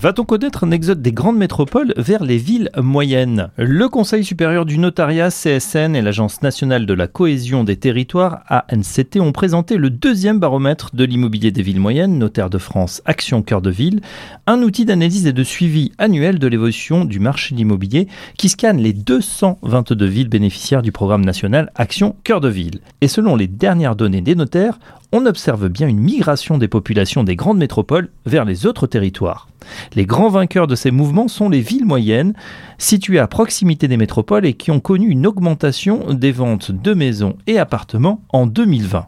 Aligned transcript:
Va-t-on 0.00 0.24
connaître 0.24 0.64
un 0.64 0.70
exode 0.70 1.02
des 1.02 1.12
grandes 1.12 1.36
métropoles 1.36 1.92
vers 1.98 2.24
les 2.24 2.38
villes 2.38 2.70
moyennes? 2.74 3.50
Le 3.58 3.86
Conseil 3.90 4.24
supérieur 4.24 4.64
du 4.64 4.78
notariat 4.78 5.28
CSN 5.28 5.94
et 5.94 6.00
l'Agence 6.00 6.40
nationale 6.40 6.86
de 6.86 6.94
la 6.94 7.06
cohésion 7.06 7.64
des 7.64 7.76
territoires 7.76 8.42
ANCT 8.48 9.20
ont 9.20 9.32
présenté 9.32 9.76
le 9.76 9.90
deuxième 9.90 10.38
baromètre 10.38 10.88
de 10.94 11.04
l'immobilier 11.04 11.50
des 11.50 11.60
villes 11.60 11.80
moyennes, 11.80 12.18
Notaire 12.18 12.48
de 12.48 12.56
France 12.56 13.02
Action 13.04 13.42
Cœur 13.42 13.60
de 13.60 13.68
Ville, 13.68 14.00
un 14.46 14.62
outil 14.62 14.86
d'analyse 14.86 15.26
et 15.26 15.34
de 15.34 15.44
suivi 15.44 15.92
annuel 15.98 16.38
de 16.38 16.46
l'évolution 16.46 17.04
du 17.04 17.20
marché 17.20 17.54
de 17.54 17.58
l'immobilier 17.58 18.08
qui 18.38 18.48
scanne 18.48 18.78
les 18.78 18.94
222 18.94 20.06
villes 20.06 20.30
bénéficiaires 20.30 20.80
du 20.80 20.92
programme 20.92 21.26
national 21.26 21.72
Action 21.74 22.16
Cœur 22.24 22.40
de 22.40 22.48
Ville. 22.48 22.80
Et 23.02 23.08
selon 23.08 23.36
les 23.36 23.48
dernières 23.48 23.96
données 23.96 24.22
des 24.22 24.34
notaires, 24.34 24.78
on 25.12 25.26
observe 25.26 25.68
bien 25.68 25.88
une 25.88 25.98
migration 25.98 26.58
des 26.58 26.68
populations 26.68 27.24
des 27.24 27.36
grandes 27.36 27.58
métropoles 27.58 28.10
vers 28.26 28.44
les 28.44 28.66
autres 28.66 28.86
territoires. 28.86 29.48
Les 29.94 30.06
grands 30.06 30.28
vainqueurs 30.28 30.66
de 30.66 30.74
ces 30.74 30.90
mouvements 30.90 31.28
sont 31.28 31.48
les 31.48 31.60
villes 31.60 31.84
moyennes, 31.84 32.34
situées 32.78 33.18
à 33.18 33.26
proximité 33.26 33.88
des 33.88 33.96
métropoles 33.96 34.46
et 34.46 34.54
qui 34.54 34.70
ont 34.70 34.80
connu 34.80 35.08
une 35.08 35.26
augmentation 35.26 36.14
des 36.14 36.32
ventes 36.32 36.70
de 36.70 36.94
maisons 36.94 37.36
et 37.46 37.58
appartements 37.58 38.22
en 38.30 38.46
2020. 38.46 39.06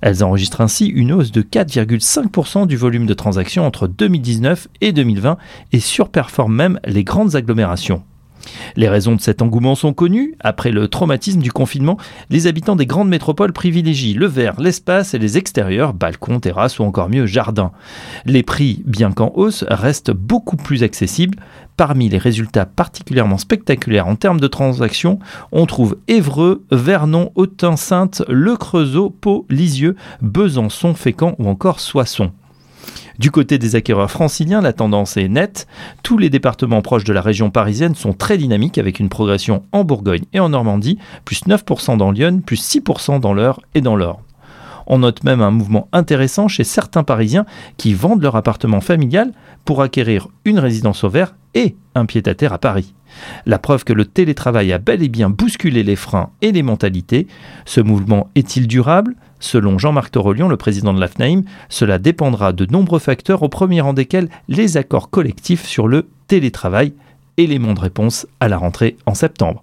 Elles 0.00 0.22
enregistrent 0.22 0.60
ainsi 0.60 0.86
une 0.86 1.12
hausse 1.12 1.32
de 1.32 1.42
4,5% 1.42 2.66
du 2.66 2.76
volume 2.76 3.06
de 3.06 3.14
transactions 3.14 3.66
entre 3.66 3.88
2019 3.88 4.68
et 4.80 4.92
2020 4.92 5.36
et 5.72 5.80
surperforment 5.80 6.54
même 6.54 6.80
les 6.84 7.04
grandes 7.04 7.36
agglomérations. 7.36 8.02
Les 8.76 8.88
raisons 8.88 9.16
de 9.16 9.20
cet 9.20 9.42
engouement 9.42 9.74
sont 9.74 9.92
connues. 9.92 10.34
Après 10.40 10.70
le 10.70 10.88
traumatisme 10.88 11.40
du 11.40 11.52
confinement, 11.52 11.98
les 12.30 12.46
habitants 12.46 12.76
des 12.76 12.86
grandes 12.86 13.08
métropoles 13.08 13.52
privilégient 13.52 14.14
le 14.14 14.26
vert, 14.26 14.60
l'espace 14.60 15.14
et 15.14 15.18
les 15.18 15.38
extérieurs, 15.38 15.94
balcons, 15.94 16.40
terrasses 16.40 16.78
ou 16.78 16.84
encore 16.84 17.08
mieux 17.08 17.26
jardins. 17.26 17.72
Les 18.26 18.42
prix, 18.42 18.82
bien 18.84 19.12
qu'en 19.12 19.32
hausse, 19.34 19.64
restent 19.68 20.12
beaucoup 20.12 20.56
plus 20.56 20.82
accessibles. 20.82 21.38
Parmi 21.76 22.08
les 22.08 22.18
résultats 22.18 22.66
particulièrement 22.66 23.38
spectaculaires 23.38 24.08
en 24.08 24.16
termes 24.16 24.40
de 24.40 24.48
transactions, 24.48 25.20
on 25.52 25.64
trouve 25.66 25.96
Évreux, 26.08 26.64
Vernon, 26.72 27.30
Autun-Sainte, 27.36 28.24
Le 28.28 28.56
Creusot, 28.56 29.10
Pau, 29.10 29.46
Lisieux, 29.48 29.94
Besançon, 30.20 30.94
Fécamp 30.94 31.36
ou 31.38 31.48
encore 31.48 31.78
Soissons. 31.78 32.32
Du 33.18 33.32
côté 33.32 33.58
des 33.58 33.74
acquéreurs 33.74 34.10
franciliens, 34.10 34.60
la 34.60 34.72
tendance 34.72 35.16
est 35.16 35.28
nette. 35.28 35.66
Tous 36.04 36.18
les 36.18 36.30
départements 36.30 36.82
proches 36.82 37.04
de 37.04 37.12
la 37.12 37.20
région 37.20 37.50
parisienne 37.50 37.96
sont 37.96 38.12
très 38.12 38.38
dynamiques 38.38 38.78
avec 38.78 39.00
une 39.00 39.08
progression 39.08 39.64
en 39.72 39.82
Bourgogne 39.82 40.24
et 40.32 40.40
en 40.40 40.50
Normandie, 40.50 40.98
plus 41.24 41.44
9% 41.44 41.96
dans 41.96 42.12
Lyon, 42.12 42.40
plus 42.44 42.62
6% 42.62 43.18
dans 43.18 43.34
l'Eure 43.34 43.60
et 43.74 43.80
dans 43.80 43.96
l'Or. 43.96 44.22
On 44.88 45.00
note 45.00 45.22
même 45.22 45.42
un 45.42 45.50
mouvement 45.50 45.86
intéressant 45.92 46.48
chez 46.48 46.64
certains 46.64 47.04
Parisiens 47.04 47.44
qui 47.76 47.92
vendent 47.92 48.22
leur 48.22 48.36
appartement 48.36 48.80
familial 48.80 49.32
pour 49.64 49.82
acquérir 49.82 50.28
une 50.46 50.58
résidence 50.58 51.04
au 51.04 51.10
vert 51.10 51.34
et 51.54 51.76
un 51.94 52.06
pied-à-terre 52.06 52.54
à 52.54 52.58
Paris. 52.58 52.94
La 53.46 53.58
preuve 53.58 53.84
que 53.84 53.92
le 53.92 54.06
télétravail 54.06 54.72
a 54.72 54.78
bel 54.78 55.02
et 55.02 55.08
bien 55.08 55.28
bousculé 55.28 55.82
les 55.82 55.96
freins 55.96 56.30
et 56.40 56.52
les 56.52 56.62
mentalités. 56.62 57.26
Ce 57.66 57.80
mouvement 57.80 58.28
est-il 58.34 58.66
durable? 58.66 59.14
Selon 59.40 59.78
Jean-Marc 59.78 60.10
Torolion, 60.10 60.48
le 60.48 60.56
président 60.56 60.92
de 60.92 61.00
l'AFNAIM, 61.00 61.42
cela 61.68 61.98
dépendra 61.98 62.52
de 62.52 62.66
nombreux 62.66 62.98
facteurs, 62.98 63.42
au 63.42 63.48
premier 63.48 63.80
rang 63.80 63.92
desquels 63.92 64.28
les 64.48 64.76
accords 64.76 65.10
collectifs 65.10 65.66
sur 65.66 65.86
le 65.86 66.08
télétravail. 66.26 66.94
Élément 67.36 67.72
de 67.72 67.80
réponse 67.80 68.26
à 68.40 68.48
la 68.48 68.56
rentrée 68.56 68.96
en 69.06 69.14
septembre. 69.14 69.62